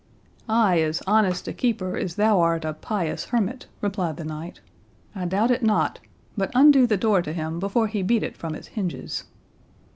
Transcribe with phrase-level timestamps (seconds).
[0.49, 4.59] "Ay, as honest a keeper as thou art a pious hermit," replied the knight,
[5.13, 5.99] "I doubt it not.
[6.35, 9.25] But undo the door to him before he beat it from its hinges."